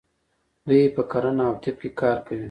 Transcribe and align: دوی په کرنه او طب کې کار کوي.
دوی 0.67 0.83
په 0.95 1.01
کرنه 1.11 1.43
او 1.49 1.53
طب 1.63 1.75
کې 1.81 1.89
کار 2.01 2.17
کوي. 2.25 2.39